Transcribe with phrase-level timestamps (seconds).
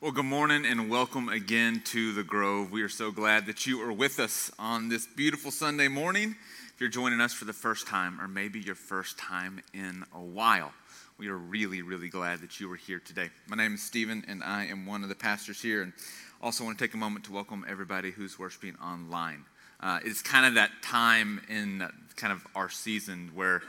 [0.00, 2.70] Well, good morning and welcome again to the Grove.
[2.70, 6.36] We are so glad that you are with us on this beautiful Sunday morning.
[6.72, 10.20] If you're joining us for the first time, or maybe your first time in a
[10.20, 10.72] while,
[11.18, 13.30] we are really, really glad that you are here today.
[13.48, 15.82] My name is Stephen, and I am one of the pastors here.
[15.82, 15.92] And
[16.40, 19.46] also want to take a moment to welcome everybody who's worshiping online.
[19.80, 23.62] Uh, it's kind of that time in kind of our season where,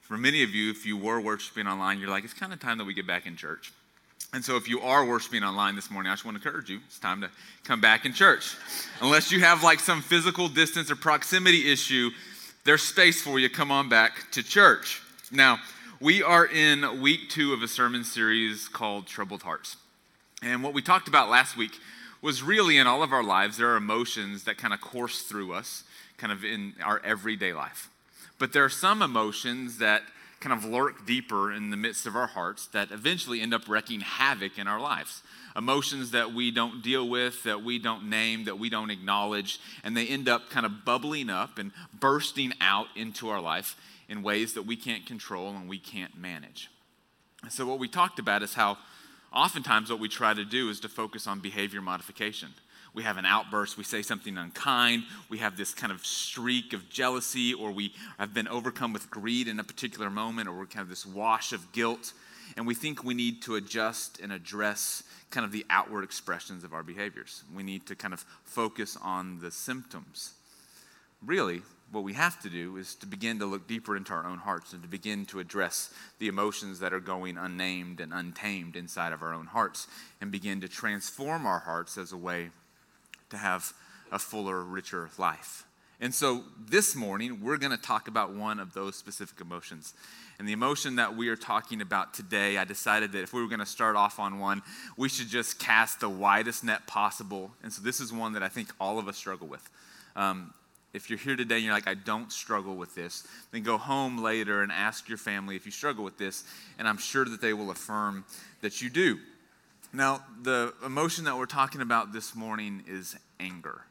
[0.00, 2.78] for many of you, if you were worshiping online, you're like, it's kind of time
[2.78, 3.72] that we get back in church.
[4.34, 6.80] And so, if you are worshiping online this morning, I just want to encourage you
[6.86, 7.28] it's time to
[7.64, 8.56] come back in church.
[9.02, 12.08] Unless you have like some physical distance or proximity issue,
[12.64, 13.50] there's space for you.
[13.50, 15.02] Come on back to church.
[15.30, 15.58] Now,
[16.00, 19.76] we are in week two of a sermon series called Troubled Hearts.
[20.42, 21.72] And what we talked about last week
[22.22, 25.52] was really in all of our lives, there are emotions that kind of course through
[25.52, 25.84] us,
[26.16, 27.90] kind of in our everyday life.
[28.38, 30.04] But there are some emotions that
[30.42, 34.00] kind of lurk deeper in the midst of our hearts that eventually end up wreaking
[34.00, 35.22] havoc in our lives.
[35.56, 39.96] Emotions that we don't deal with, that we don't name, that we don't acknowledge, and
[39.96, 43.76] they end up kind of bubbling up and bursting out into our life
[44.08, 46.70] in ways that we can't control and we can't manage.
[47.48, 48.78] So, what we talked about is how
[49.32, 52.50] oftentimes what we try to do is to focus on behavior modification
[52.94, 56.88] we have an outburst, we say something unkind, we have this kind of streak of
[56.90, 60.88] jealousy, or we have been overcome with greed in a particular moment, or we have
[60.88, 62.12] this wash of guilt,
[62.56, 66.74] and we think we need to adjust and address kind of the outward expressions of
[66.74, 67.44] our behaviors.
[67.54, 70.34] We need to kind of focus on the symptoms.
[71.24, 74.38] Really, what we have to do is to begin to look deeper into our own
[74.38, 79.12] hearts and to begin to address the emotions that are going unnamed and untamed inside
[79.12, 79.86] of our own hearts
[80.20, 82.50] and begin to transform our hearts as a way
[83.32, 83.72] to have
[84.10, 85.64] a fuller, richer life.
[86.00, 89.94] And so this morning, we're going to talk about one of those specific emotions.
[90.38, 93.46] And the emotion that we are talking about today, I decided that if we were
[93.46, 94.62] going to start off on one,
[94.96, 97.52] we should just cast the widest net possible.
[97.62, 99.68] And so this is one that I think all of us struggle with.
[100.16, 100.52] Um,
[100.92, 104.18] if you're here today and you're like, I don't struggle with this, then go home
[104.18, 106.44] later and ask your family if you struggle with this,
[106.78, 108.24] and I'm sure that they will affirm
[108.60, 109.18] that you do.
[109.92, 113.82] Now, the emotion that we're talking about this morning is anger.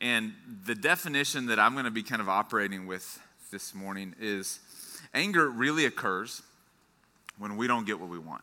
[0.00, 0.32] And
[0.64, 4.58] the definition that I'm going to be kind of operating with this morning is
[5.12, 6.42] anger really occurs
[7.36, 8.42] when we don't get what we want.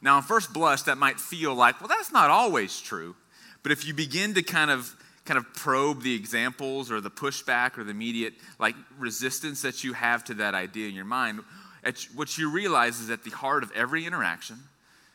[0.00, 3.14] Now, on first blush, that might feel like, well, that's not always true.
[3.62, 4.94] But if you begin to kind of
[5.26, 9.92] kind of probe the examples or the pushback or the immediate like resistance that you
[9.92, 11.40] have to that idea in your mind,
[12.14, 14.56] what you realize is at the heart of every interaction,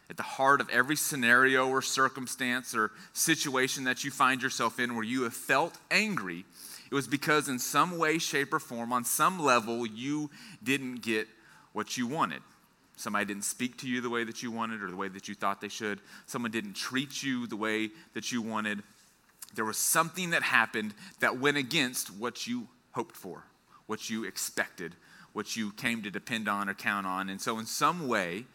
[0.10, 4.96] at the heart of every scenario or circumstance or situation that you find yourself in
[4.96, 6.46] where you have felt angry,
[6.92, 10.30] it was because in some way, shape, or form, on some level, you
[10.64, 11.28] didn't get
[11.74, 12.42] what you wanted.
[12.98, 15.36] Somebody didn't speak to you the way that you wanted or the way that you
[15.36, 16.00] thought they should.
[16.28, 18.82] Someone didn't treat you the way that you wanted.
[19.56, 23.44] There was something that happened that went against what you hoped for,
[23.88, 24.96] what you expected,
[25.34, 27.30] what you came to depend on or count on.
[27.30, 28.46] And so, in some way,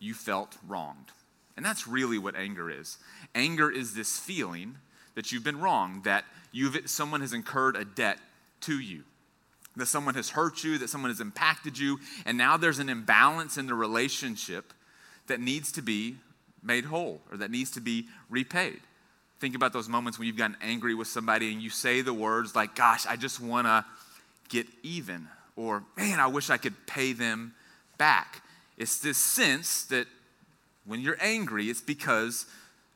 [0.00, 1.12] you felt wronged.
[1.56, 2.98] And that's really what anger is.
[3.34, 4.76] Anger is this feeling
[5.14, 8.18] that you've been wronged, that you've, someone has incurred a debt
[8.62, 9.04] to you,
[9.76, 13.58] that someone has hurt you, that someone has impacted you, and now there's an imbalance
[13.58, 14.72] in the relationship
[15.26, 16.16] that needs to be
[16.62, 18.80] made whole or that needs to be repaid.
[19.38, 22.54] Think about those moments when you've gotten angry with somebody and you say the words
[22.54, 23.84] like, Gosh, I just want to
[24.48, 27.54] get even, or Man, I wish I could pay them
[27.96, 28.42] back.
[28.80, 30.06] It's this sense that
[30.86, 32.46] when you're angry, it's because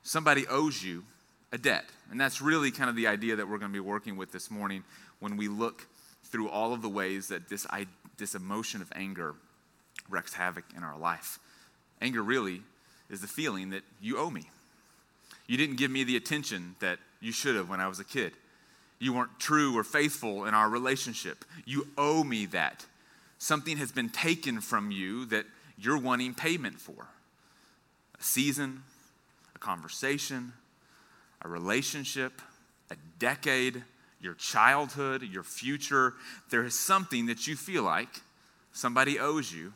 [0.03, 1.05] somebody owes you
[1.53, 1.85] a debt.
[2.11, 4.51] And that's really kind of the idea that we're going to be working with this
[4.51, 4.83] morning
[5.21, 5.87] when we look
[6.25, 7.67] through all of the ways that this,
[8.17, 9.35] this emotion of anger
[10.09, 11.39] wreaks havoc in our life.
[12.01, 12.63] Anger really
[13.11, 14.45] is the feeling that you owe me.
[15.47, 18.33] You didn't give me the attention that you should have when I was a kid.
[18.99, 21.45] You weren't true or faithful in our relationship.
[21.67, 22.87] You owe me that.
[23.37, 25.45] Something has been taken from you that
[25.79, 27.09] you're wanting payment for
[28.19, 28.83] a season,
[29.55, 30.53] a conversation,
[31.43, 32.41] a relationship,
[32.91, 33.83] a decade,
[34.21, 36.15] your childhood, your future.
[36.51, 38.23] There is something that you feel like
[38.73, 39.73] somebody owes you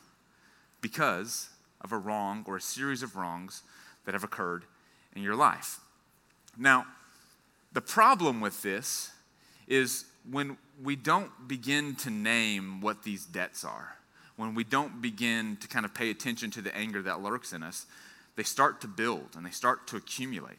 [0.80, 1.50] because
[1.80, 3.62] of a wrong or a series of wrongs
[4.04, 4.64] that have occurred
[5.14, 5.80] in your life.
[6.56, 6.86] Now,
[7.72, 9.10] the problem with this
[9.66, 13.97] is when we don't begin to name what these debts are
[14.38, 17.64] when we don't begin to kind of pay attention to the anger that lurks in
[17.64, 17.86] us,
[18.36, 20.56] they start to build and they start to accumulate.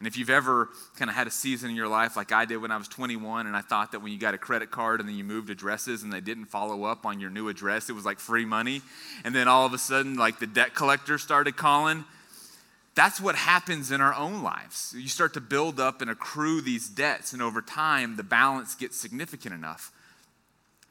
[0.00, 2.56] And if you've ever kind of had a season in your life like I did
[2.56, 5.08] when I was 21, and I thought that when you got a credit card and
[5.08, 8.04] then you moved addresses and they didn't follow up on your new address, it was
[8.04, 8.82] like free money.
[9.24, 12.04] And then all of a sudden, like the debt collector started calling.
[12.96, 14.92] that's what happens in our own lives.
[14.98, 18.98] You start to build up and accrue these debts, and over time, the balance gets
[18.98, 19.92] significant enough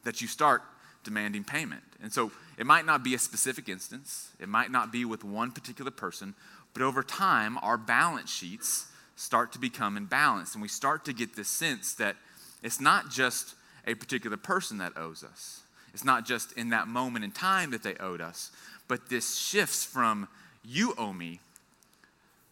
[0.06, 0.64] that you start
[1.04, 1.84] demanding payment.
[2.02, 5.52] And so it might not be a specific instance, it might not be with one
[5.52, 6.36] particular person,
[6.74, 11.36] but over time, our balance sheets start to become imbalanced, and we start to get
[11.36, 12.16] this sense that
[12.64, 13.56] it's not just
[13.86, 15.62] a particular person that owes us.
[15.94, 18.52] It's not just in that moment in time that they owed us,
[18.88, 20.28] but this shifts from
[20.64, 21.40] you owe me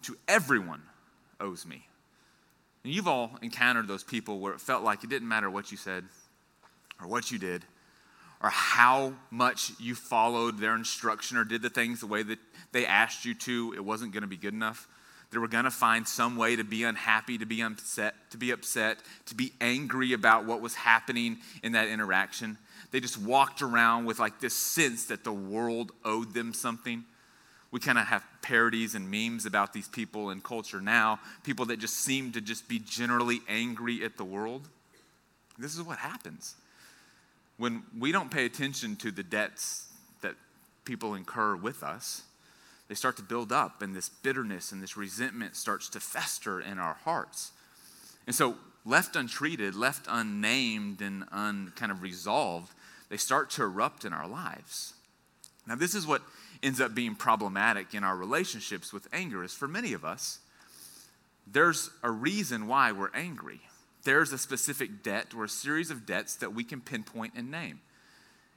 [0.03, 0.81] to everyone
[1.39, 1.85] owes me.
[2.83, 5.77] And you've all encountered those people where it felt like it didn't matter what you
[5.77, 6.03] said
[7.01, 7.63] or what you did
[8.41, 12.39] or how much you followed their instruction or did the things the way that
[12.71, 14.87] they asked you to, it wasn't going to be good enough.
[15.31, 18.51] They were going to find some way to be unhappy, to be upset, to be
[18.51, 18.97] upset,
[19.27, 22.57] to be angry about what was happening in that interaction.
[22.91, 27.03] They just walked around with like this sense that the world owed them something.
[27.71, 31.77] We kind of have parodies and memes about these people in culture now, people that
[31.77, 34.67] just seem to just be generally angry at the world.
[35.59, 36.55] This is what happens
[37.59, 39.85] when we don't pay attention to the debts
[40.21, 40.33] that
[40.85, 42.23] people incur with us
[42.89, 46.79] they start to build up, and this bitterness and this resentment starts to fester in
[46.79, 47.51] our hearts.
[48.25, 52.73] And so, left untreated, left unnamed, and un kind of resolved,
[53.09, 54.95] they start to erupt in our lives.
[55.67, 56.23] Now, this is what
[56.63, 60.39] ends up being problematic in our relationships with anger is for many of us,
[61.45, 63.61] there's a reason why we're angry.
[64.03, 67.81] There's a specific debt or a series of debts that we can pinpoint and name.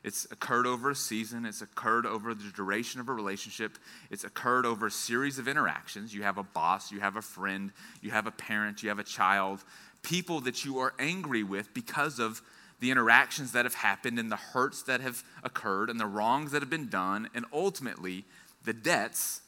[0.04, 3.78] It's occurred over a season, it's occurred over the duration of a relationship,
[4.10, 6.12] it's occurred over a series of interactions.
[6.12, 9.04] You have a boss, you have a friend, you have a parent, you have a
[9.04, 9.62] child,
[10.02, 12.42] people that you are angry with because of
[12.80, 16.62] the interactions that have happened and the hurts that have occurred and the wrongs that
[16.62, 18.24] have been done, and ultimately
[18.64, 19.42] the debts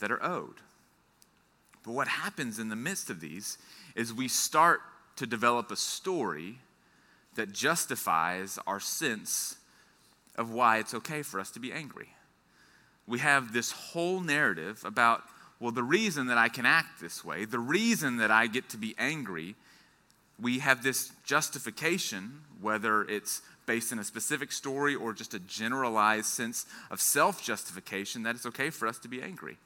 [0.00, 0.56] that are owed.
[1.82, 3.56] But what happens in the midst of these
[4.00, 4.80] is we start
[5.14, 6.56] to develop a story
[7.34, 9.58] that justifies our sense
[10.36, 12.08] of why it's okay for us to be angry.
[13.06, 15.24] We have this whole narrative about,
[15.60, 18.78] well, the reason that I can act this way, the reason that I get to
[18.78, 19.54] be angry,
[20.40, 26.26] we have this justification, whether it's based in a specific story or just a generalized
[26.26, 29.58] sense of self justification, that it's okay for us to be angry.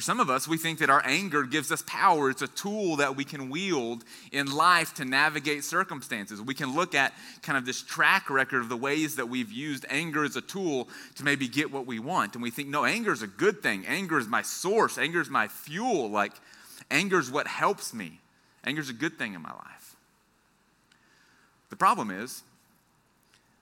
[0.00, 2.30] For some of us, we think that our anger gives us power.
[2.30, 4.02] It's a tool that we can wield
[4.32, 6.40] in life to navigate circumstances.
[6.40, 7.12] We can look at
[7.42, 10.88] kind of this track record of the ways that we've used anger as a tool
[11.16, 12.32] to maybe get what we want.
[12.32, 13.84] And we think, no, anger is a good thing.
[13.86, 14.96] Anger is my source.
[14.96, 16.08] Anger is my fuel.
[16.08, 16.32] Like,
[16.90, 18.20] anger is what helps me.
[18.64, 19.96] Anger is a good thing in my life.
[21.68, 22.42] The problem is,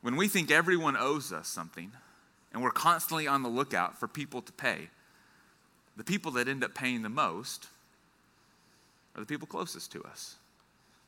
[0.02, 1.90] when we think everyone owes us something,
[2.52, 4.90] and we're constantly on the lookout for people to pay,
[5.98, 7.66] the people that end up paying the most
[9.14, 10.36] are the people closest to us.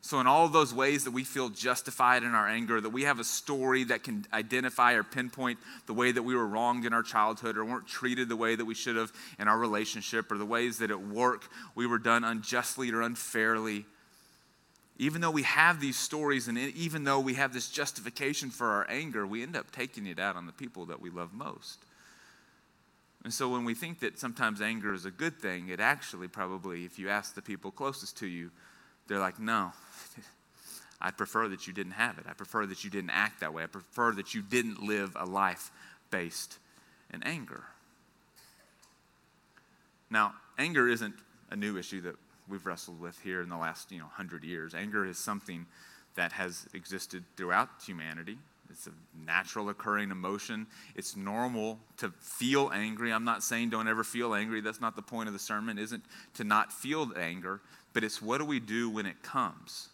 [0.02, 3.04] So, in all of those ways that we feel justified in our anger, that we
[3.04, 6.94] have a story that can identify or pinpoint the way that we were wronged in
[6.94, 10.38] our childhood or weren't treated the way that we should have in our relationship or
[10.38, 11.44] the ways that at work
[11.74, 13.84] we were done unjustly or unfairly,
[14.98, 18.86] even though we have these stories and even though we have this justification for our
[18.88, 21.78] anger, we end up taking it out on the people that we love most.
[23.22, 26.84] And so when we think that sometimes anger is a good thing, it actually probably,
[26.84, 28.50] if you ask the people closest to you,
[29.08, 29.72] they're like, no,
[31.00, 32.24] I prefer that you didn't have it.
[32.28, 33.62] I prefer that you didn't act that way.
[33.62, 35.70] I prefer that you didn't live a life
[36.10, 36.58] based
[37.12, 37.64] in anger.
[40.10, 41.14] Now, anger isn't
[41.50, 42.16] a new issue that
[42.48, 44.74] we've wrestled with here in the last you know, 100 years.
[44.74, 45.66] Anger is something
[46.16, 48.38] that has existed throughout humanity.
[48.70, 48.92] It's a
[49.26, 50.66] natural occurring emotion.
[50.94, 53.12] It's normal to feel angry.
[53.12, 54.60] I'm not saying don't ever feel angry.
[54.60, 57.60] That's not the point of the sermon, isn't to not feel the anger,
[57.92, 59.88] but it's what do we do when it comes?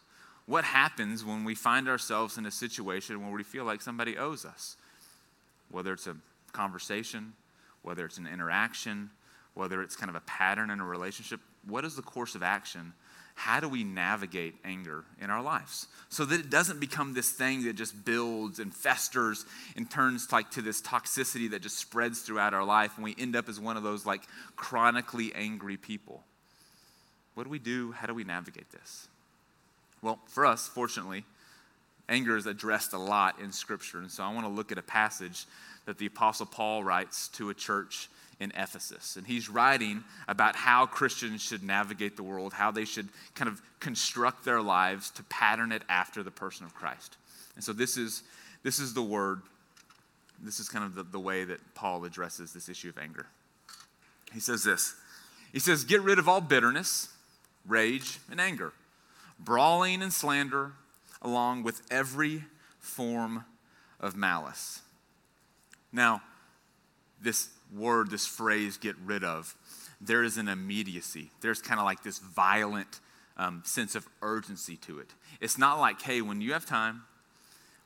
[0.46, 4.44] What happens when we find ourselves in a situation where we feel like somebody owes
[4.44, 4.76] us?
[5.70, 6.16] Whether it's a
[6.52, 7.32] conversation,
[7.82, 9.10] whether it's an interaction,
[9.54, 12.92] whether it's kind of a pattern in a relationship, what is the course of action
[13.36, 15.86] how do we navigate anger in our lives?
[16.08, 19.44] So that it doesn't become this thing that just builds and festers
[19.76, 23.36] and turns like to this toxicity that just spreads throughout our life and we end
[23.36, 24.22] up as one of those like
[24.56, 26.24] chronically angry people.
[27.34, 27.92] What do we do?
[27.92, 29.06] How do we navigate this?
[30.00, 31.24] Well for us fortunately
[32.08, 34.82] anger is addressed a lot in scripture and so i want to look at a
[34.82, 35.46] passage
[35.86, 39.16] that the apostle paul writes to a church in Ephesus.
[39.16, 43.62] And he's writing about how Christians should navigate the world, how they should kind of
[43.80, 47.16] construct their lives to pattern it after the person of Christ.
[47.54, 48.22] And so this is,
[48.62, 49.40] this is the word,
[50.42, 53.26] this is kind of the, the way that Paul addresses this issue of anger.
[54.32, 54.94] He says this
[55.52, 57.08] He says, Get rid of all bitterness,
[57.66, 58.72] rage, and anger,
[59.38, 60.72] brawling and slander,
[61.22, 62.44] along with every
[62.78, 63.44] form
[63.98, 64.82] of malice.
[65.90, 66.20] Now,
[67.22, 69.54] this word, this phrase, get rid of,
[70.00, 71.30] there is an immediacy.
[71.40, 73.00] There's kind of like this violent
[73.36, 75.10] um, sense of urgency to it.
[75.40, 77.02] It's not like, hey, when you have time,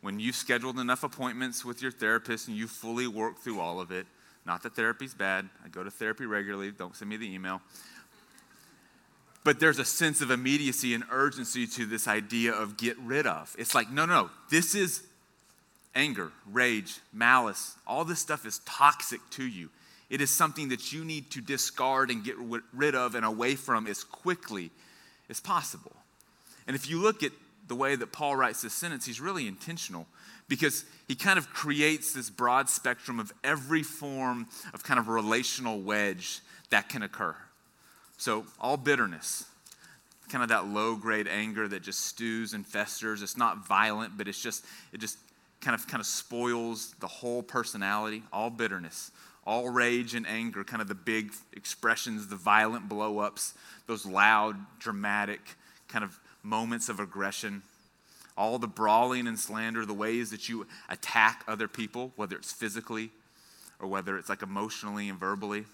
[0.00, 3.90] when you've scheduled enough appointments with your therapist and you fully work through all of
[3.90, 4.06] it,
[4.46, 5.48] not that therapy's bad.
[5.64, 6.70] I go to therapy regularly.
[6.70, 7.60] Don't send me the email.
[9.44, 13.54] But there's a sense of immediacy and urgency to this idea of get rid of.
[13.58, 15.02] It's like, no, no, this is
[15.94, 17.76] anger, rage, malice.
[17.86, 19.70] All this stuff is toxic to you.
[20.08, 22.34] It is something that you need to discard and get
[22.72, 24.70] rid of and away from as quickly
[25.28, 25.92] as possible.
[26.66, 27.32] And if you look at
[27.68, 30.06] the way that Paul writes this sentence, he's really intentional
[30.48, 35.80] because he kind of creates this broad spectrum of every form of kind of relational
[35.80, 37.36] wedge that can occur.
[38.16, 39.44] So, all bitterness,
[40.28, 43.22] kind of that low grade anger that just stews and festers.
[43.22, 45.16] It's not violent, but it's just, it just
[45.60, 48.22] kind of kind of spoils the whole personality.
[48.32, 49.10] All bitterness,
[49.46, 53.54] all rage and anger, kind of the big expressions, the violent blow ups,
[53.86, 55.40] those loud, dramatic
[55.88, 57.62] kind of moments of aggression,
[58.36, 63.10] all the brawling and slander, the ways that you attack other people, whether it's physically
[63.80, 65.64] or whether it's like emotionally and verbally,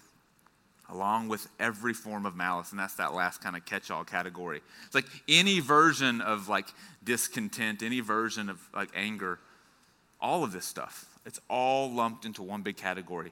[0.89, 2.71] along with every form of malice.
[2.71, 4.61] And that's that last kind of catch all category.
[4.85, 6.67] It's like any version of like
[7.03, 9.39] discontent, any version of like anger,
[10.19, 11.05] all of this stuff.
[11.25, 13.31] It's all lumped into one big category.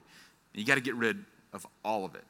[0.52, 2.24] And you got to get rid of all of it.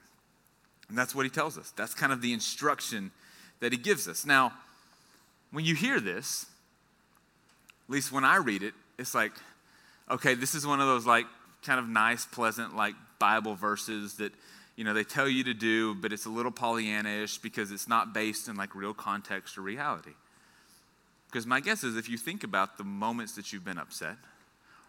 [0.88, 1.72] And that's what he tells us.
[1.76, 3.10] That's kind of the instruction
[3.60, 4.24] that he gives us.
[4.24, 4.52] Now,
[5.50, 6.46] when you hear this,
[7.88, 9.32] at least when I read it, it's like,
[10.10, 11.26] okay, this is one of those like
[11.64, 14.32] kind of nice, pleasant, like Bible verses that,
[14.76, 18.12] you know, they tell you to do, but it's a little Pollyanna-ish because it's not
[18.12, 20.12] based in like real context or reality.
[21.28, 24.16] Because my guess is if you think about the moments that you've been upset,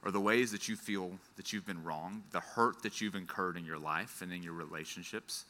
[0.03, 3.57] or the ways that you feel that you've been wrong, the hurt that you've incurred
[3.57, 5.45] in your life and in your relationships,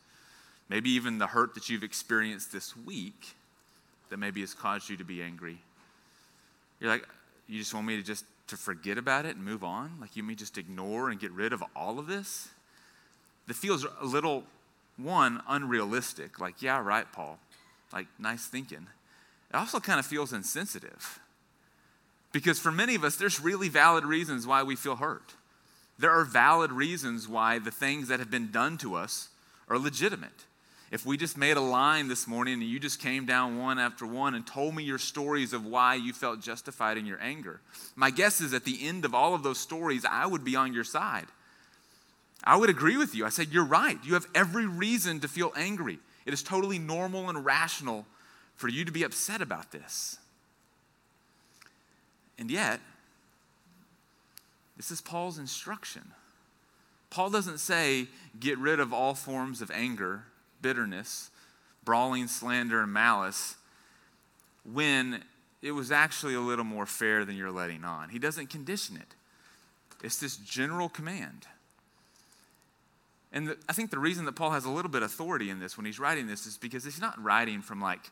[0.70, 3.36] maybe even the hurt that you've experienced this week
[4.10, 5.58] that maybe has caused you to be angry.
[6.80, 7.08] You're like,
[7.48, 9.98] you just want me to just to forget about it and move on?
[10.00, 12.50] Like you may just ignore and get rid of all of this?
[13.48, 14.44] That feels a little,
[14.98, 16.40] one, unrealistic.
[16.40, 17.40] Like, yeah, right, Paul.
[17.94, 18.88] Like, nice thinking.
[19.50, 21.20] It also kind of feels insensitive.
[22.38, 25.34] Because for many of us, there's really valid reasons why we feel hurt.
[25.98, 29.30] There are valid reasons why the things that have been done to us
[29.68, 30.46] are legitimate.
[30.92, 34.06] If we just made a line this morning and you just came down one after
[34.06, 37.60] one and told me your stories of why you felt justified in your anger,
[37.96, 40.76] my guess is at the end of all of those stories, I would be on
[40.76, 41.26] your side.
[42.44, 43.26] I would agree with you.
[43.26, 43.98] I said, You're right.
[44.04, 45.98] You have every reason to feel angry.
[46.28, 48.06] It is totally normal and rational
[48.58, 50.20] for you to be upset about this.
[52.38, 52.80] And yet,
[54.76, 56.12] this is Paul's instruction.
[57.10, 58.08] Paul doesn't say,
[58.40, 60.24] get rid of all forms of anger
[60.62, 61.30] bitterness,
[61.84, 63.56] brawling, slander, and malice
[64.64, 65.24] when
[65.62, 68.10] it was actually a little more fair than you're letting on.
[68.10, 69.16] He doesn't condition it,
[70.04, 71.48] it's this general command.
[73.32, 75.60] And the, I think the reason that Paul has a little bit of authority in
[75.60, 78.10] this when he's writing this is because he's not writing from like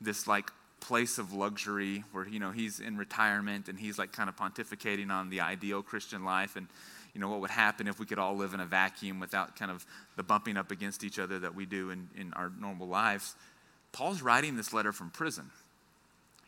[0.00, 0.50] this like
[0.84, 5.10] place of luxury where you know he's in retirement and he's like kind of pontificating
[5.10, 6.68] on the ideal Christian life and
[7.14, 9.70] you know, what would happen if we could all live in a vacuum without kind
[9.70, 9.86] of
[10.16, 13.36] the bumping up against each other that we do in, in our normal lives.
[13.92, 15.50] Paul's writing this letter from prison.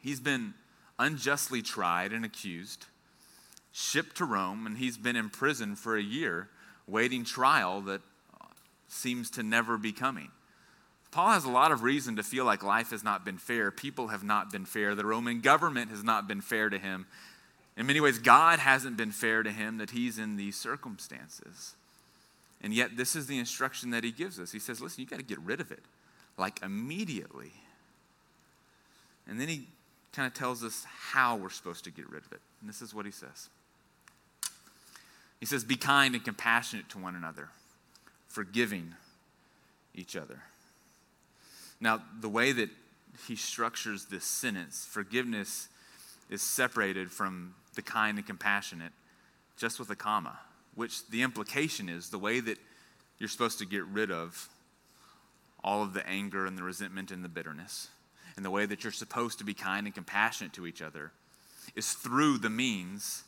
[0.02, 0.54] He's been
[0.98, 2.86] unjustly tried and accused,
[3.70, 6.48] shipped to Rome, and he's been in prison for a year
[6.88, 8.00] waiting trial that
[8.88, 10.30] seems to never be coming.
[11.16, 13.70] Paul has a lot of reason to feel like life has not been fair.
[13.70, 14.94] People have not been fair.
[14.94, 17.06] The Roman government has not been fair to him.
[17.74, 21.74] In many ways, God hasn't been fair to him that he's in these circumstances.
[22.60, 24.52] And yet, this is the instruction that he gives us.
[24.52, 25.82] He says, listen, you got to get rid of it,
[26.36, 27.54] like immediately.
[29.26, 29.68] And then he
[30.12, 32.40] kind of tells us how we're supposed to get rid of it.
[32.60, 33.48] And this is what he says
[35.40, 37.48] He says, Be kind and compassionate to one another,
[38.28, 38.96] forgiving
[39.94, 40.42] each other.
[41.80, 42.70] Now, the way that
[43.26, 45.68] he structures this sentence, forgiveness
[46.30, 48.92] is separated from the kind and compassionate
[49.56, 50.38] just with a comma,
[50.74, 52.58] which the implication is the way that
[53.18, 54.48] you're supposed to get rid of
[55.64, 57.88] all of the anger and the resentment and the bitterness,
[58.36, 61.12] and the way that you're supposed to be kind and compassionate to each other
[61.74, 63.24] is through the means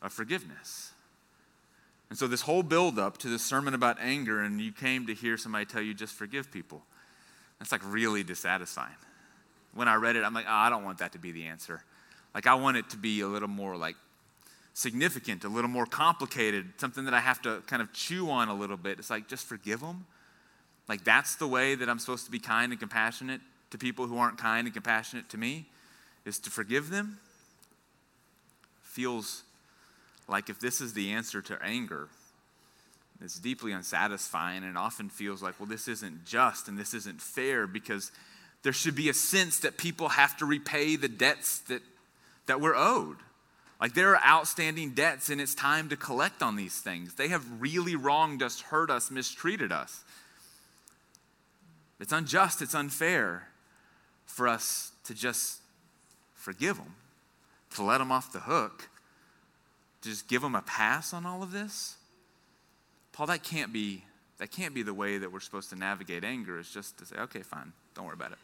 [0.00, 0.92] of forgiveness.
[2.10, 5.14] And so, this whole build up to this sermon about anger, and you came to
[5.14, 6.82] hear somebody tell you just forgive people.
[7.62, 8.96] That's like really dissatisfying.
[9.72, 11.84] When I read it, I'm like, oh, I don't want that to be the answer.
[12.34, 13.94] Like, I want it to be a little more like
[14.74, 18.54] significant, a little more complicated, something that I have to kind of chew on a
[18.54, 18.98] little bit.
[18.98, 20.06] It's like, just forgive them.
[20.88, 23.40] Like, that's the way that I'm supposed to be kind and compassionate
[23.70, 25.66] to people who aren't kind and compassionate to me,
[26.24, 27.18] is to forgive them.
[28.82, 29.44] Feels
[30.26, 32.08] like if this is the answer to anger,
[33.22, 37.66] it's deeply unsatisfying and often feels like, well, this isn't just and this isn't fair
[37.66, 38.10] because
[38.62, 41.82] there should be a sense that people have to repay the debts that,
[42.46, 43.16] that we're owed.
[43.80, 47.14] Like there are outstanding debts, and it's time to collect on these things.
[47.14, 50.04] They have really wronged us, hurt us, mistreated us.
[51.98, 53.48] It's unjust, it's unfair
[54.24, 55.58] for us to just
[56.34, 56.94] forgive them,
[57.74, 58.88] to let them off the hook,
[60.02, 61.96] to just give them a pass on all of this.
[63.12, 64.04] Paul, that can't be
[64.38, 67.14] that can't be the way that we're supposed to navigate anger, is just to say,
[67.16, 68.38] okay, fine, don't worry about it.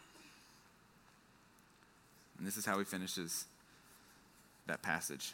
[2.39, 3.47] And this is how he finishes
[4.69, 5.33] that passage.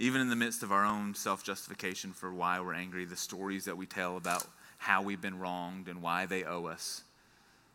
[0.00, 3.64] Even in the midst of our own self justification for why we're angry, the stories
[3.66, 4.44] that we tell about
[4.78, 7.02] how we've been wronged and why they owe us,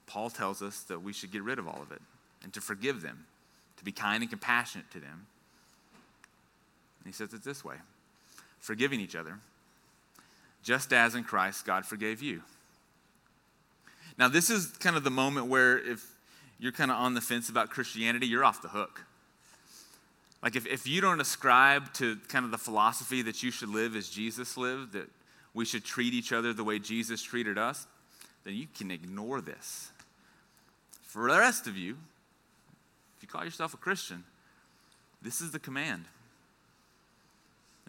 [0.08, 2.01] Paul tells us that we should get rid of all of it
[2.44, 3.25] and to forgive them,
[3.78, 5.28] to be kind and compassionate to them.
[7.00, 7.75] And he says it this way
[8.60, 9.39] forgiving each other,
[10.63, 12.42] just as in Christ God forgave you.
[14.18, 16.06] Now, this is kind of the moment where if
[16.60, 19.06] you're kind of on the fence about Christianity, you're off the hook.
[20.44, 23.96] Like, if, if you don't ascribe to kind of the philosophy that you should live
[23.96, 25.10] as Jesus lived, that
[25.54, 27.88] we should treat each other the way Jesus treated us,
[28.44, 29.92] then you can ignore this.
[31.04, 31.98] For the rest of you,
[33.18, 34.24] if you call yourself a Christian,
[35.22, 36.06] this is the command.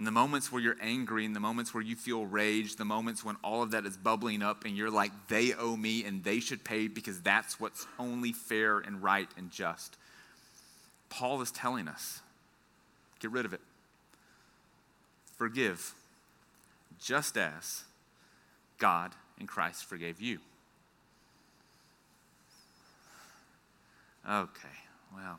[0.01, 3.23] In the moments where you're angry, in the moments where you feel rage, the moments
[3.23, 6.41] when all of that is bubbling up and you're like, they owe me and they
[6.41, 9.97] should pay because that's what's only fair and right and just.
[11.11, 12.23] Paul is telling us
[13.21, 13.61] Get rid of it.
[15.37, 15.95] Forgive,
[17.01, 17.85] just as
[18.79, 20.39] God in Christ forgave you.
[24.29, 24.69] Okay,
[25.15, 25.39] well,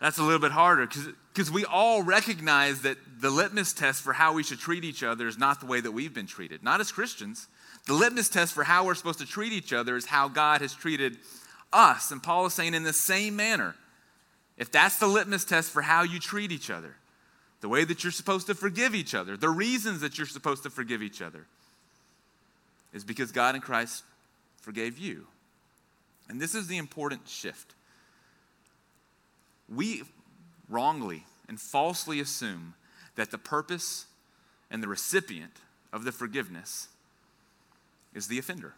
[0.00, 0.88] That's a little bit harder
[1.32, 5.26] because we all recognize that the litmus test for how we should treat each other
[5.26, 7.48] is not the way that we've been treated, not as Christians.
[7.86, 10.74] The litmus test for how we're supposed to treat each other is how God has
[10.74, 11.16] treated
[11.72, 12.10] us.
[12.10, 13.74] And Paul is saying, in the same manner,
[14.58, 16.96] if that's the litmus test for how you treat each other,
[17.62, 20.70] the way that you're supposed to forgive each other, the reasons that you're supposed to
[20.70, 21.46] forgive each other,
[22.92, 24.04] is because God in Christ
[24.60, 25.26] forgave you.
[26.28, 27.75] And this is the important shift.
[29.68, 30.02] We
[30.68, 32.74] wrongly and falsely assume
[33.16, 34.06] that the purpose
[34.70, 35.52] and the recipient
[35.92, 36.88] of the forgiveness
[38.14, 38.74] is the offender.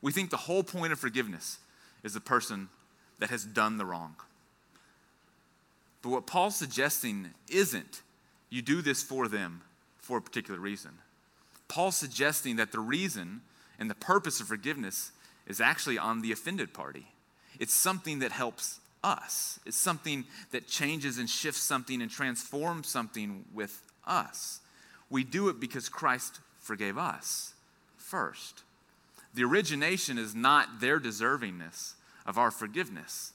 [0.00, 1.58] We think the whole point of forgiveness
[2.02, 2.68] is the person
[3.18, 4.16] that has done the wrong.
[6.02, 8.02] But what Paul's suggesting isn't
[8.50, 9.62] you do this for them
[9.98, 10.92] for a particular reason.
[11.68, 13.42] Paul's suggesting that the reason
[13.78, 15.12] and the purpose of forgiveness
[15.46, 17.06] is actually on the offended party.
[17.58, 23.44] It's something that helps us, it's something that changes and shifts something and transforms something
[23.52, 24.60] with us.
[25.10, 27.54] We do it because Christ forgave us
[27.96, 28.62] first.
[29.34, 31.94] The origination is not their deservingness
[32.26, 33.32] of our forgiveness.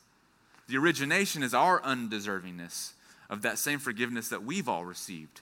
[0.67, 2.91] The origination is our undeservingness
[3.29, 5.41] of that same forgiveness that we've all received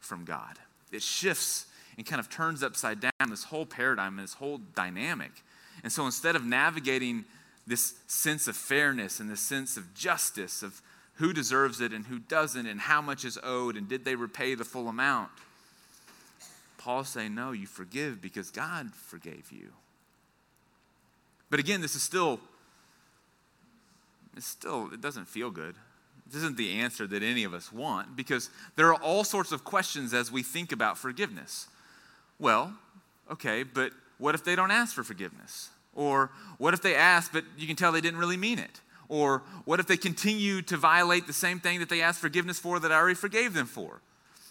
[0.00, 0.58] from God.
[0.92, 5.32] It shifts and kind of turns upside down this whole paradigm this whole dynamic.
[5.82, 7.24] And so instead of navigating
[7.68, 10.80] this sense of fairness and this sense of justice, of
[11.14, 14.54] who deserves it and who doesn't, and how much is owed, and did they repay
[14.54, 15.30] the full amount,
[16.78, 19.68] Paul's saying, No, you forgive because God forgave you.
[21.50, 22.40] But again, this is still
[24.38, 25.74] it's still, it doesn't feel good.
[26.26, 29.64] This isn't the answer that any of us want because there are all sorts of
[29.64, 31.66] questions as we think about forgiveness.
[32.38, 32.72] Well,
[33.32, 35.70] okay, but what if they don't ask for forgiveness?
[35.94, 38.80] Or what if they ask, but you can tell they didn't really mean it?
[39.08, 42.78] Or what if they continue to violate the same thing that they asked forgiveness for
[42.78, 44.00] that I already forgave them for?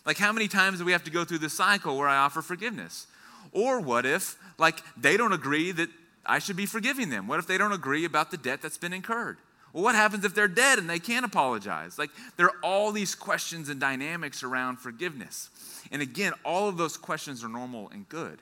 [0.05, 2.41] Like, how many times do we have to go through this cycle where I offer
[2.41, 3.07] forgiveness?
[3.51, 5.89] Or what if, like, they don't agree that
[6.25, 7.27] I should be forgiving them?
[7.27, 9.37] What if they don't agree about the debt that's been incurred?
[9.73, 11.99] Well, what happens if they're dead and they can't apologize?
[11.99, 15.49] Like, there are all these questions and dynamics around forgiveness.
[15.91, 18.41] And again, all of those questions are normal and good,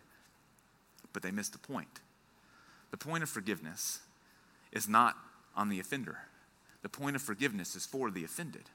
[1.13, 1.99] but they miss the point.
[2.95, 3.99] The point of forgiveness
[4.71, 5.17] is not
[5.53, 6.17] on the offender,
[6.81, 8.69] the point of forgiveness is for the offended.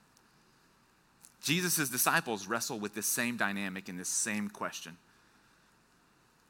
[1.43, 4.99] Jesus' disciples wrestle with this same dynamic and this same question.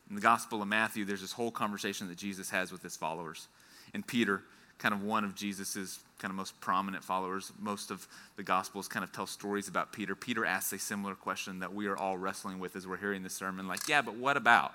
[0.08, 3.46] In the Gospel of Matthew, there's this whole conversation that Jesus has with his followers.
[3.94, 4.42] And Peter,
[4.78, 9.04] kind of one of Jesus's kind of most prominent followers, most of the Gospels kind
[9.04, 10.16] of tell stories about Peter.
[10.16, 13.34] Peter asks a similar question that we are all wrestling with as we're hearing this
[13.34, 14.74] sermon like, yeah, but what about?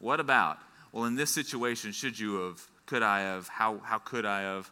[0.00, 0.58] What about?
[0.96, 2.66] Well, in this situation, should you have?
[2.86, 3.48] Could I have?
[3.48, 4.70] How, how could I have?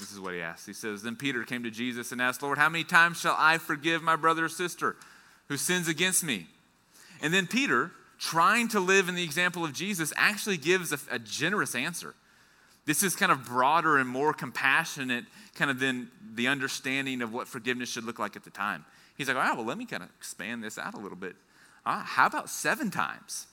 [0.00, 0.66] This is what he asks.
[0.66, 3.58] He says, Then Peter came to Jesus and asked, Lord, how many times shall I
[3.58, 4.96] forgive my brother or sister
[5.46, 6.48] who sins against me?
[7.22, 11.20] And then Peter, trying to live in the example of Jesus, actually gives a, a
[11.20, 12.16] generous answer.
[12.84, 17.46] This is kind of broader and more compassionate, kind of than the understanding of what
[17.46, 18.84] forgiveness should look like at the time.
[19.16, 21.36] He's like, right, well, let me kind of expand this out a little bit.
[21.86, 23.46] Ah, how about seven times?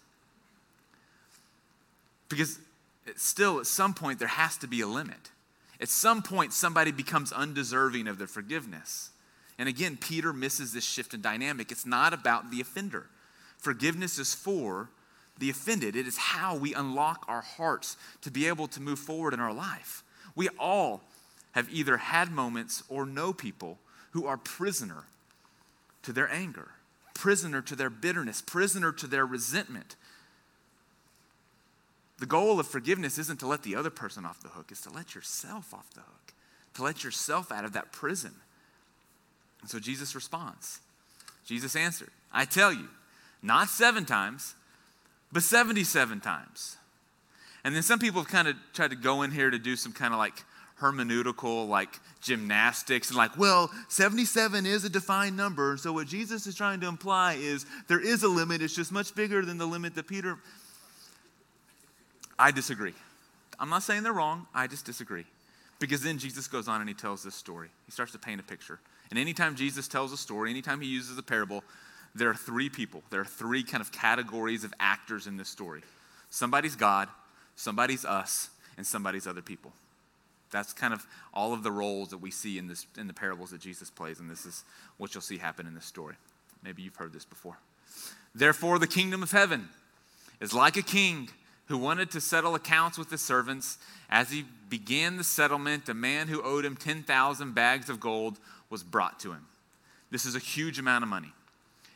[2.31, 2.59] Because
[3.15, 5.29] still, at some point, there has to be a limit.
[5.79, 9.11] At some point, somebody becomes undeserving of their forgiveness.
[9.59, 11.71] And again, Peter misses this shift in dynamic.
[11.71, 13.07] It's not about the offender.
[13.57, 14.89] Forgiveness is for
[15.37, 15.95] the offended.
[15.95, 19.53] It is how we unlock our hearts to be able to move forward in our
[19.53, 20.03] life.
[20.35, 21.01] We all
[21.51, 23.77] have either had moments or know people
[24.11, 25.03] who are prisoner
[26.03, 26.69] to their anger,
[27.13, 29.95] prisoner to their bitterness, prisoner to their resentment.
[32.21, 34.91] The goal of forgiveness isn't to let the other person off the hook, it's to
[34.91, 36.33] let yourself off the hook,
[36.75, 38.35] to let yourself out of that prison.
[39.61, 40.81] And so Jesus responds.
[41.45, 42.89] Jesus answered, I tell you,
[43.41, 44.53] not seven times,
[45.31, 46.77] but 77 times.
[47.63, 49.91] And then some people have kind of tried to go in here to do some
[49.91, 50.43] kind of like
[50.79, 55.75] hermeneutical, like gymnastics, and like, well, 77 is a defined number.
[55.77, 59.15] So what Jesus is trying to imply is there is a limit, it's just much
[59.15, 60.37] bigger than the limit that Peter.
[62.41, 62.95] I disagree.
[63.59, 65.25] I'm not saying they're wrong, I just disagree.
[65.77, 67.69] Because then Jesus goes on and he tells this story.
[67.85, 68.79] He starts to paint a picture.
[69.11, 71.63] And anytime Jesus tells a story, anytime he uses a parable,
[72.15, 73.03] there are three people.
[73.11, 75.81] There are three kind of categories of actors in this story
[76.31, 77.09] somebody's God,
[77.55, 79.71] somebody's us, and somebody's other people.
[80.49, 83.51] That's kind of all of the roles that we see in, this, in the parables
[83.51, 84.63] that Jesus plays, and this is
[84.97, 86.15] what you'll see happen in this story.
[86.63, 87.57] Maybe you've heard this before.
[88.33, 89.67] Therefore, the kingdom of heaven
[90.39, 91.29] is like a king
[91.71, 93.77] who wanted to settle accounts with his servants.
[94.09, 98.83] As he began the settlement, a man who owed him 10,000 bags of gold was
[98.83, 99.47] brought to him.
[100.11, 101.31] This is a huge amount of money.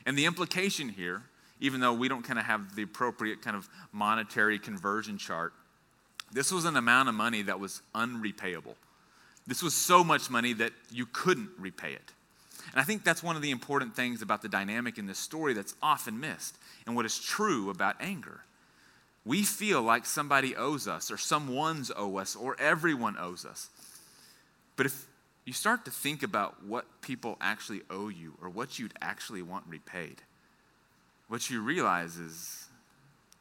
[0.06, 1.24] And the implication here,
[1.60, 5.52] even though we don't kind of have the appropriate kind of monetary conversion chart,
[6.32, 8.76] this was an amount of money that was unrepayable.
[9.46, 12.14] This was so much money that you couldn't repay it.
[12.72, 15.54] And I think that's one of the important things about the dynamic in this story
[15.54, 16.58] that's often missed
[16.88, 18.40] and what is true about anger.
[19.26, 23.70] We feel like somebody owes us, or someone's owe us, or everyone owes us.
[24.76, 25.08] But if
[25.46, 29.64] you start to think about what people actually owe you or what you'd actually want
[29.68, 30.22] repaid.
[31.28, 32.66] What you realize is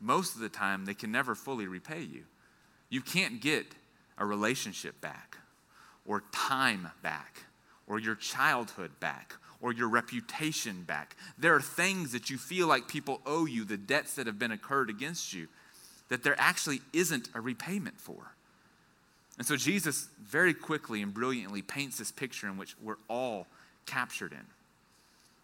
[0.00, 2.24] most of the time they can never fully repay you.
[2.90, 3.66] You can't get
[4.18, 5.38] a relationship back
[6.06, 7.44] or time back
[7.86, 11.16] or your childhood back or your reputation back.
[11.38, 14.52] There are things that you feel like people owe you, the debts that have been
[14.52, 15.48] incurred against you,
[16.08, 18.34] that there actually isn't a repayment for.
[19.38, 23.46] And so Jesus very quickly and brilliantly paints this picture in which we're all
[23.86, 24.46] captured in.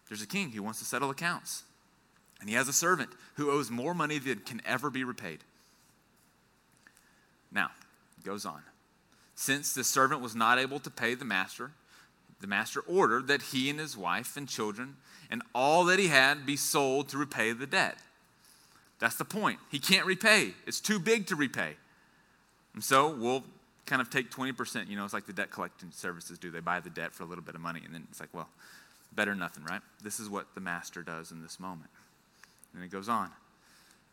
[0.07, 1.63] There's a king who wants to settle accounts,
[2.39, 5.39] and he has a servant who owes more money than can ever be repaid.
[7.51, 7.71] Now,
[8.23, 8.61] goes on.
[9.35, 11.71] Since the servant was not able to pay the master,
[12.39, 14.97] the master ordered that he and his wife and children
[15.29, 17.97] and all that he had be sold to repay the debt.
[19.01, 19.59] That's the point.
[19.69, 21.73] He can't repay, it's too big to repay.
[22.73, 23.43] And so we'll
[23.85, 24.87] kind of take 20%.
[24.87, 26.51] You know, it's like the debt collecting services do.
[26.51, 28.47] They buy the debt for a little bit of money, and then it's like, well,
[29.13, 29.81] better nothing, right?
[30.01, 31.89] This is what the master does in this moment.
[32.73, 33.31] And it goes on.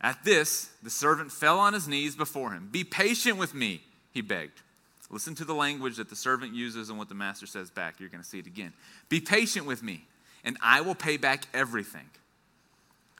[0.00, 2.68] At this, the servant fell on his knees before him.
[2.72, 4.62] Be patient with me, he begged.
[5.10, 8.00] Listen to the language that the servant uses and what the master says back.
[8.00, 8.72] You're going to see it again.
[9.08, 10.04] Be patient with me,
[10.44, 12.06] and I will pay back everything.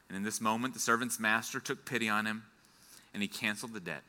[0.09, 2.45] And in this moment, the servant's master took pity on him,
[3.13, 4.03] and he canceled the debt,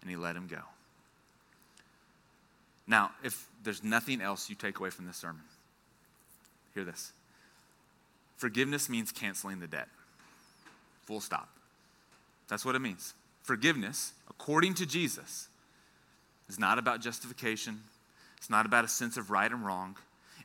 [0.00, 0.60] and he let him go.
[2.86, 5.42] Now, if there's nothing else you take away from this sermon,
[6.74, 7.12] hear this.
[8.38, 9.88] Forgiveness means canceling the debt.
[11.04, 11.48] Full stop.
[12.48, 13.12] That's what it means.
[13.42, 15.48] Forgiveness, according to Jesus,
[16.48, 17.82] is not about justification.
[18.38, 19.96] It's not about a sense of right and wrong.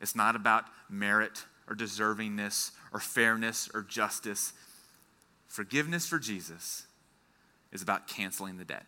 [0.01, 4.53] It's not about merit or deservingness or fairness or justice.
[5.53, 6.87] Forgiveness for Jesus
[7.71, 8.87] is about canceling the debt.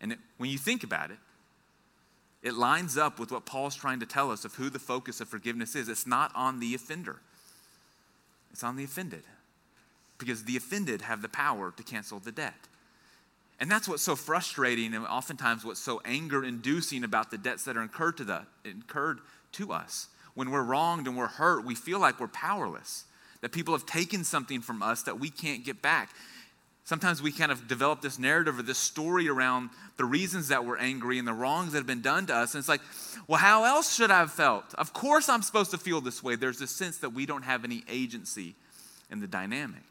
[0.00, 1.18] And it, when you think about it,
[2.42, 5.28] it lines up with what Paul's trying to tell us of who the focus of
[5.28, 5.88] forgiveness is.
[5.88, 7.20] It's not on the offender,
[8.50, 9.22] it's on the offended.
[10.18, 12.66] Because the offended have the power to cancel the debt.
[13.60, 17.76] And that's what's so frustrating and oftentimes what's so anger inducing about the debts that
[17.76, 19.20] are incurred to, the, incurred
[19.52, 20.08] to us.
[20.34, 23.04] When we're wronged and we're hurt, we feel like we're powerless,
[23.40, 26.10] that people have taken something from us that we can't get back.
[26.84, 30.78] Sometimes we kind of develop this narrative or this story around the reasons that we're
[30.78, 32.54] angry and the wrongs that have been done to us.
[32.54, 32.80] And it's like,
[33.26, 34.74] well, how else should I have felt?
[34.74, 36.34] Of course I'm supposed to feel this way.
[36.34, 38.54] There's this sense that we don't have any agency
[39.10, 39.82] in the dynamic.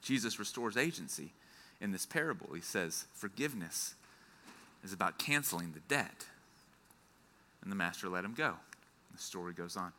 [0.00, 1.32] Jesus restores agency
[1.80, 2.54] in this parable.
[2.54, 3.94] He says, forgiveness
[4.82, 6.24] is about canceling the debt.
[7.62, 8.54] And the master let him go.
[9.12, 9.92] The story goes on.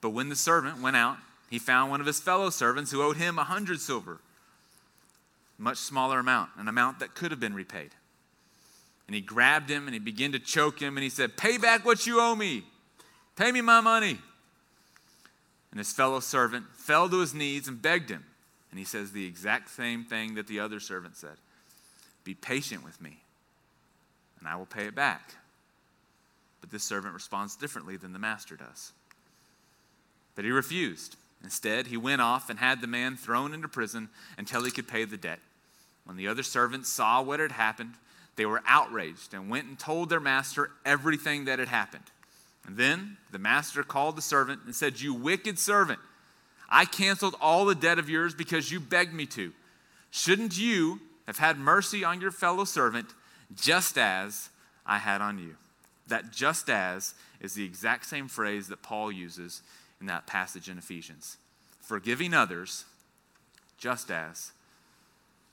[0.00, 1.16] But when the servant went out,
[1.52, 4.20] he found one of his fellow servants who owed him a hundred silver
[5.58, 7.90] much smaller amount, an amount that could have been repaid.
[9.06, 11.84] And he grabbed him and he began to choke him and he said, Pay back
[11.84, 12.64] what you owe me.
[13.36, 14.16] Pay me my money.
[15.70, 18.24] And his fellow servant fell to his knees and begged him.
[18.70, 21.36] And he says the exact same thing that the other servant said
[22.24, 23.20] Be patient with me,
[24.40, 25.34] and I will pay it back.
[26.62, 28.92] But this servant responds differently than the master does.
[30.34, 31.16] But he refused.
[31.44, 35.04] Instead, he went off and had the man thrown into prison until he could pay
[35.04, 35.40] the debt.
[36.04, 37.94] When the other servants saw what had happened,
[38.36, 42.04] they were outraged and went and told their master everything that had happened.
[42.66, 45.98] And then the master called the servant and said, You wicked servant,
[46.68, 49.52] I canceled all the debt of yours because you begged me to.
[50.10, 53.08] Shouldn't you have had mercy on your fellow servant
[53.54, 54.48] just as
[54.86, 55.56] I had on you?
[56.06, 59.62] That just as is the exact same phrase that Paul uses
[60.02, 61.38] in that passage in Ephesians.
[61.80, 62.84] Forgiving others
[63.78, 64.52] just as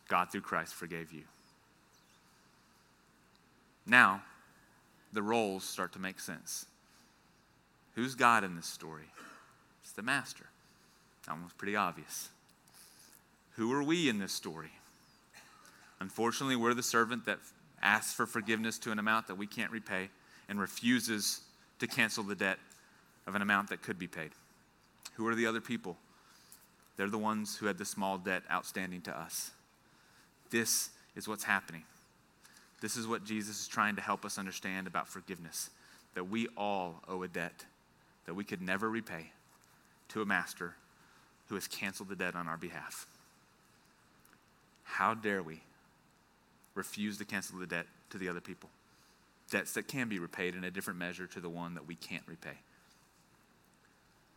[0.09, 1.23] God through Christ forgave you.
[3.85, 4.23] Now,
[5.13, 6.65] the roles start to make sense.
[7.95, 9.05] Who's God in this story?
[9.83, 10.45] It's the master.
[11.25, 12.29] That one was pretty obvious.
[13.55, 14.71] Who are we in this story?
[15.99, 17.39] Unfortunately, we're the servant that
[17.81, 20.09] asks for forgiveness to an amount that we can't repay
[20.47, 21.41] and refuses
[21.79, 22.57] to cancel the debt
[23.29, 24.31] of an amount that could be paid.
[25.13, 25.97] Who are the other people?
[26.97, 29.51] They're the ones who had the small debt outstanding to us.
[30.49, 31.83] This is what's happening.
[32.81, 35.69] This is what Jesus is trying to help us understand about forgiveness
[36.15, 37.65] that we all owe a debt
[38.25, 39.31] that we could never repay
[40.09, 40.73] to a master
[41.49, 43.05] who has canceled the debt on our behalf.
[44.83, 45.61] How dare we
[46.73, 48.69] refuse to cancel the debt to the other people?
[49.51, 52.23] Debts that can be repaid in a different measure to the one that we can't
[52.25, 52.57] repay.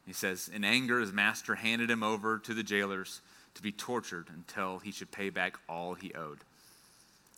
[0.06, 3.20] He says, In anger, his master handed him over to the jailers
[3.54, 6.38] to be tortured until he should pay back all he owed.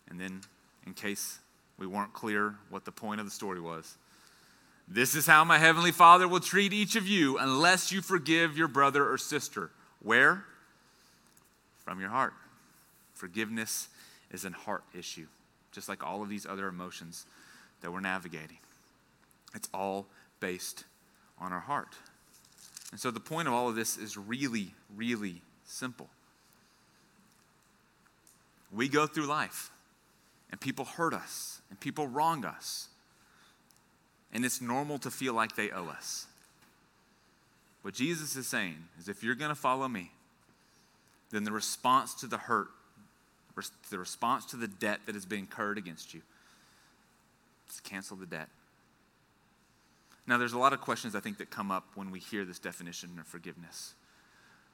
[0.09, 0.41] And then,
[0.85, 1.39] in case
[1.77, 3.97] we weren't clear what the point of the story was,
[4.87, 8.67] this is how my heavenly Father will treat each of you unless you forgive your
[8.67, 9.71] brother or sister.
[10.01, 10.45] Where?
[11.83, 12.33] From your heart.
[13.15, 13.87] Forgiveness
[14.31, 15.25] is an heart issue,
[15.71, 17.25] just like all of these other emotions
[17.81, 18.57] that we're navigating.
[19.55, 20.05] It's all
[20.39, 20.83] based
[21.39, 21.95] on our heart.
[22.95, 26.07] And so the point of all of this is really, really simple.
[28.71, 29.69] We go through life,
[30.49, 32.87] and people hurt us, and people wrong us.
[34.31, 36.27] And it's normal to feel like they owe us.
[37.81, 40.11] What Jesus is saying is if you're going to follow me,
[41.31, 42.69] then the response to the hurt,
[43.89, 46.21] the response to the debt that has been incurred against you,
[47.69, 48.47] is cancel the debt.
[50.27, 52.57] Now, there's a lot of questions I think that come up when we hear this
[52.57, 53.93] definition of forgiveness.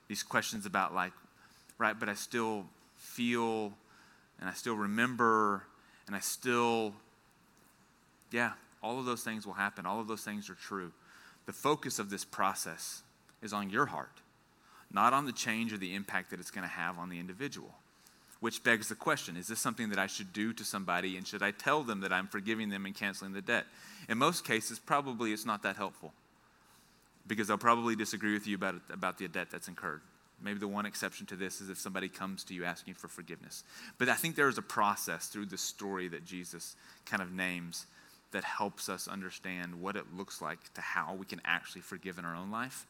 [0.08, 1.12] These questions about, like,
[1.78, 2.66] right, but I still
[2.98, 3.74] feel
[4.40, 5.64] and I still remember
[6.08, 6.94] and I still,
[8.32, 9.86] yeah, all of those things will happen.
[9.86, 10.92] All of those things are true.
[11.46, 13.04] The focus of this process
[13.42, 14.22] is on your heart,
[14.92, 17.74] not on the change or the impact that it's going to have on the individual.
[18.41, 21.43] Which begs the question is this something that I should do to somebody, and should
[21.43, 23.65] I tell them that I'm forgiving them and canceling the debt?
[24.10, 26.12] In most cases, probably it's not that helpful
[27.27, 30.01] because they'll probably disagree with you about, about the debt that's incurred.
[30.43, 33.63] Maybe the one exception to this is if somebody comes to you asking for forgiveness.
[33.99, 36.75] But I think there is a process through the story that Jesus
[37.06, 37.86] kind of names
[38.32, 42.25] that helps us understand what it looks like to how we can actually forgive in
[42.25, 42.88] our own life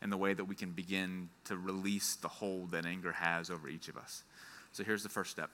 [0.00, 3.68] and the way that we can begin to release the hold that anger has over
[3.68, 4.22] each of us.
[4.74, 5.50] So here's the first step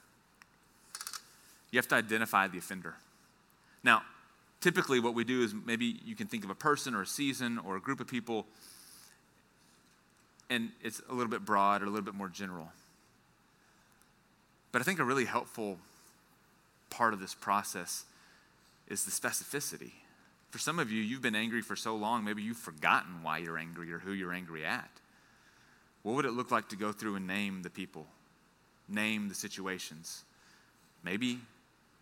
[1.71, 2.97] you have to identify the offender.
[3.85, 4.03] Now,
[4.61, 7.59] typically, what we do is maybe you can think of a person or a season
[7.59, 8.47] or a group of people,
[10.49, 12.73] and it's a little bit broad or a little bit more general.
[14.73, 15.79] But I think a really helpful
[16.89, 18.05] part of this process
[18.89, 19.93] is the specificity.
[20.51, 23.59] For some of you, you've been angry for so long, maybe you've forgotten why you're
[23.59, 24.91] angry or who you're angry at.
[26.03, 28.07] What would it look like to go through and name the people,
[28.91, 30.25] name the situations?
[31.03, 31.39] Maybe,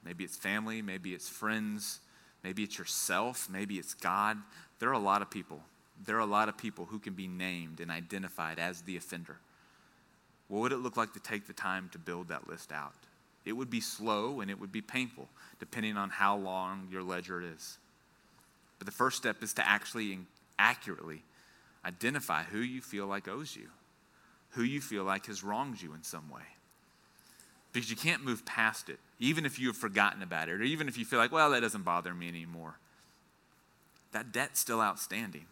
[0.04, 2.00] maybe it's family, maybe it's friends,
[2.42, 4.38] maybe it's yourself, maybe it's God.
[4.78, 5.60] There are a lot of people.
[6.04, 9.36] There are a lot of people who can be named and identified as the offender.
[10.48, 12.94] What would it look like to take the time to build that list out?
[13.44, 17.42] It would be slow and it would be painful, depending on how long your ledger
[17.42, 17.78] is.
[18.78, 20.18] But the first step is to actually
[20.58, 21.22] accurately
[21.84, 23.68] identify who you feel like owes you,
[24.50, 26.42] who you feel like has wronged you in some way.
[27.78, 30.88] Because you can't move past it, even if you have forgotten about it, or even
[30.88, 32.74] if you feel like, well, that doesn't bother me anymore.
[34.10, 35.44] That debt's still outstanding.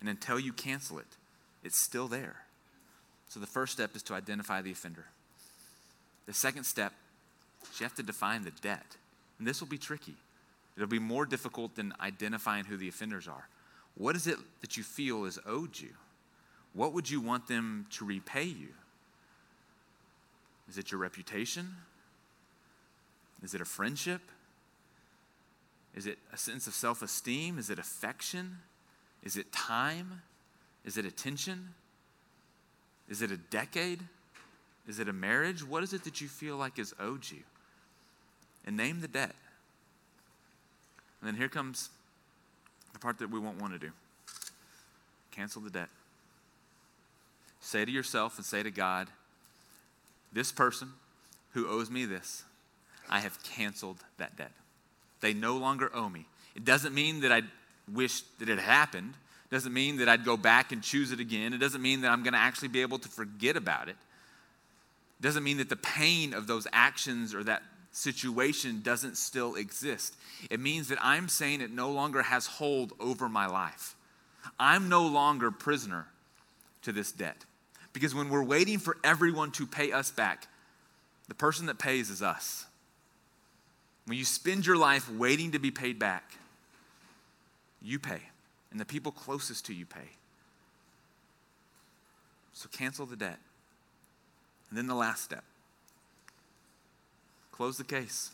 [0.00, 1.18] And until you cancel it,
[1.62, 2.36] it's still there.
[3.28, 5.04] So the first step is to identify the offender.
[6.24, 6.94] The second step
[7.70, 8.96] is you have to define the debt.
[9.38, 10.16] And this will be tricky.
[10.74, 13.46] It'll be more difficult than identifying who the offenders are.
[13.94, 15.90] What is it that you feel is owed you?
[16.72, 18.68] What would you want them to repay you?
[20.68, 21.68] Is it your reputation?
[23.42, 24.20] Is it a friendship?
[25.94, 27.58] Is it a sense of self esteem?
[27.58, 28.58] Is it affection?
[29.22, 30.22] Is it time?
[30.84, 31.74] Is it attention?
[33.08, 34.00] Is it a decade?
[34.86, 35.66] Is it a marriage?
[35.66, 37.42] What is it that you feel like is owed you?
[38.66, 39.34] And name the debt.
[41.20, 41.90] And then here comes
[42.92, 43.92] the part that we won't want to do
[45.30, 45.88] cancel the debt.
[47.60, 49.06] Say to yourself and say to God,
[50.32, 50.92] this person
[51.52, 52.44] who owes me this,
[53.08, 54.52] I have canceled that debt.
[55.20, 56.26] They no longer owe me.
[56.54, 57.42] It doesn't mean that I
[57.92, 59.14] wish that it happened.
[59.50, 61.52] It doesn't mean that I'd go back and choose it again.
[61.52, 63.96] It doesn't mean that I'm going to actually be able to forget about it.
[65.18, 70.14] It doesn't mean that the pain of those actions or that situation doesn't still exist.
[70.50, 73.96] It means that I'm saying it no longer has hold over my life.
[74.60, 76.06] I'm no longer prisoner
[76.82, 77.44] to this debt.
[77.98, 80.46] Because when we're waiting for everyone to pay us back,
[81.26, 82.64] the person that pays is us.
[84.06, 86.30] When you spend your life waiting to be paid back,
[87.82, 88.20] you pay,
[88.70, 90.10] and the people closest to you pay.
[92.52, 93.40] So cancel the debt.
[94.68, 95.42] And then the last step
[97.50, 98.30] close the case.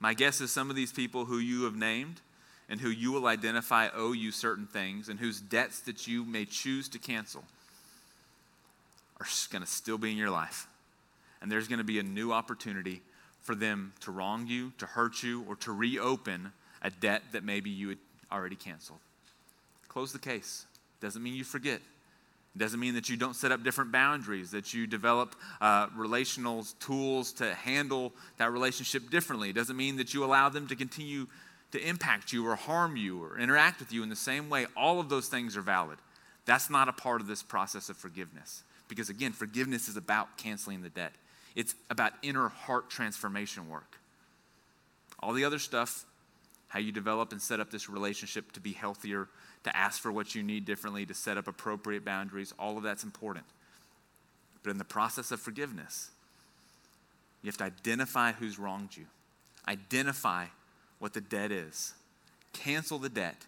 [0.00, 2.22] My guess is some of these people who you have named
[2.70, 6.46] and who you will identify owe you certain things and whose debts that you may
[6.46, 7.44] choose to cancel
[9.20, 10.66] are going to still be in your life.
[11.40, 13.02] And there's going to be a new opportunity
[13.40, 16.52] for them to wrong you, to hurt you, or to reopen
[16.82, 17.98] a debt that maybe you had
[18.32, 18.98] already canceled.
[19.88, 20.66] Close the case.
[21.00, 21.80] Doesn't mean you forget.
[22.54, 26.64] It doesn't mean that you don't set up different boundaries, that you develop uh, relational
[26.80, 29.50] tools to handle that relationship differently.
[29.50, 31.26] It doesn't mean that you allow them to continue
[31.72, 34.66] to impact you or harm you or interact with you in the same way.
[34.76, 35.98] All of those things are valid.
[36.46, 38.62] That's not a part of this process of forgiveness.
[38.88, 41.12] Because again, forgiveness is about canceling the debt,
[41.54, 43.98] it's about inner heart transformation work.
[45.20, 46.04] All the other stuff,
[46.68, 49.28] how you develop and set up this relationship to be healthier,
[49.64, 52.52] to ask for what you need differently, to set up appropriate boundaries.
[52.58, 53.46] All of that's important.
[54.62, 56.10] But in the process of forgiveness,
[57.42, 59.06] you have to identify who's wronged you,
[59.66, 60.46] identify
[60.98, 61.94] what the debt is,
[62.52, 63.46] cancel the debt,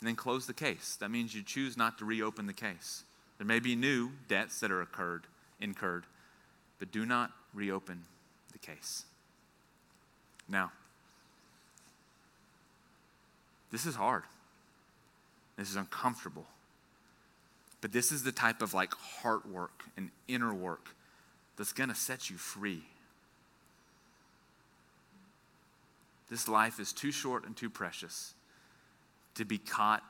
[0.00, 0.96] and then close the case.
[1.00, 3.02] That means you choose not to reopen the case.
[3.38, 5.26] There may be new debts that are occurred,
[5.60, 6.04] incurred,
[6.78, 8.04] but do not reopen
[8.52, 9.04] the case.
[10.48, 10.72] Now,
[13.70, 14.22] this is hard.
[15.56, 16.46] This is uncomfortable.
[17.80, 20.94] But this is the type of like heart work and inner work
[21.56, 22.82] that's going to set you free.
[26.30, 28.34] This life is too short and too precious
[29.34, 30.02] to be caught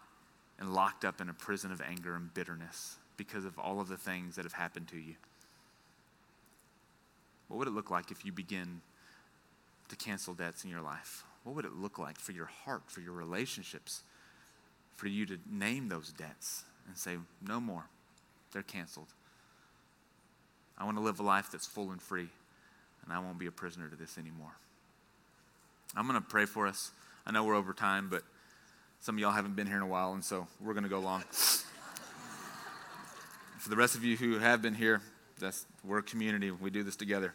[0.58, 3.96] and locked up in a prison of anger and bitterness because of all of the
[3.96, 5.14] things that have happened to you.
[7.48, 8.80] What would it look like if you begin
[9.88, 11.24] to cancel debts in your life?
[11.44, 14.02] What would it look like for your heart, for your relationships?
[14.96, 17.84] for you to name those debts and say, no more.
[18.52, 19.12] They're canceled.
[20.78, 22.28] I want to live a life that's full and free,
[23.04, 24.52] and I won't be a prisoner to this anymore.
[25.94, 26.90] I'm going to pray for us.
[27.26, 28.22] I know we're over time, but
[29.00, 30.98] some of y'all haven't been here in a while, and so we're going to go
[30.98, 31.24] long.
[33.66, 35.02] For the rest of you who have been here,
[35.40, 36.52] that's, we're a community.
[36.52, 37.34] We do this together.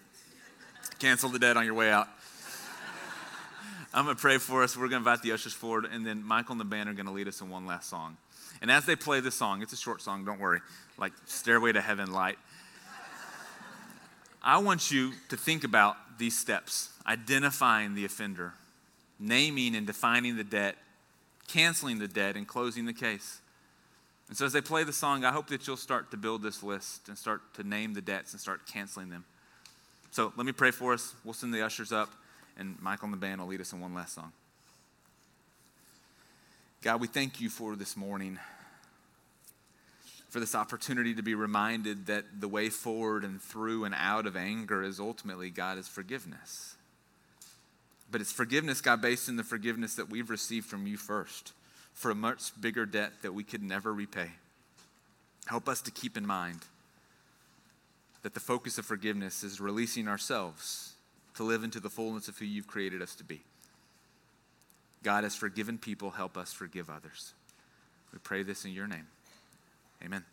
[0.97, 2.07] Cancel the debt on your way out.
[3.93, 4.77] I'm going to pray for us.
[4.77, 7.07] We're going to invite the ushers forward, and then Michael and the band are going
[7.07, 8.15] to lead us in one last song.
[8.61, 10.61] And as they play this song, it's a short song, don't worry,
[10.97, 12.37] like Stairway to Heaven Light.
[14.41, 18.53] I want you to think about these steps identifying the offender,
[19.19, 20.77] naming and defining the debt,
[21.49, 23.41] canceling the debt, and closing the case.
[24.31, 26.63] And so, as they play the song, I hope that you'll start to build this
[26.63, 29.25] list and start to name the debts and start canceling them.
[30.11, 31.13] So, let me pray for us.
[31.25, 32.13] We'll send the ushers up,
[32.57, 34.31] and Michael and the band will lead us in one last song.
[36.81, 38.39] God, we thank you for this morning,
[40.29, 44.37] for this opportunity to be reminded that the way forward and through and out of
[44.37, 46.77] anger is ultimately, God, is forgiveness.
[48.09, 51.51] But it's forgiveness, God, based in the forgiveness that we've received from you first
[51.93, 54.31] for a much bigger debt that we could never repay.
[55.45, 56.59] Help us to keep in mind
[58.23, 60.93] that the focus of forgiveness is releasing ourselves
[61.35, 63.41] to live into the fullness of who you've created us to be.
[65.03, 67.33] God, has forgiven people, help us forgive others.
[68.13, 69.07] We pray this in your name.
[70.03, 70.23] Amen.